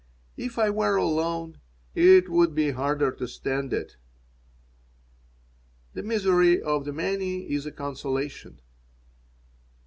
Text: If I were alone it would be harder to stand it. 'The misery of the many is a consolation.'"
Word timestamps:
If 0.35 0.57
I 0.57 0.71
were 0.71 0.95
alone 0.95 1.59
it 1.93 2.27
would 2.27 2.55
be 2.55 2.71
harder 2.71 3.11
to 3.11 3.27
stand 3.27 3.71
it. 3.71 3.97
'The 5.93 6.01
misery 6.01 6.59
of 6.59 6.85
the 6.85 6.91
many 6.91 7.43
is 7.53 7.67
a 7.67 7.71
consolation.'" 7.71 8.61